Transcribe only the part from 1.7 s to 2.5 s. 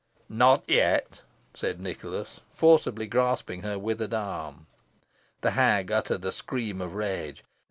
Nicholas,